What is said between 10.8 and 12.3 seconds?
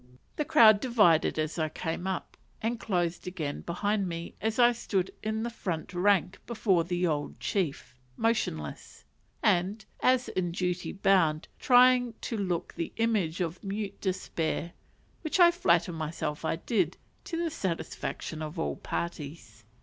bound, trying